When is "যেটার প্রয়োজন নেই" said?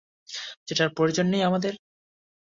0.67-1.43